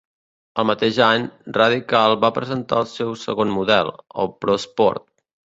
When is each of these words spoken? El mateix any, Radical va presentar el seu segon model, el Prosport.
El 0.61 0.65
mateix 0.69 0.95
any, 1.07 1.27
Radical 1.57 2.15
va 2.25 2.33
presentar 2.39 2.81
el 2.85 2.89
seu 2.95 3.15
segon 3.27 3.55
model, 3.59 3.93
el 4.25 4.33
Prosport. 4.43 5.07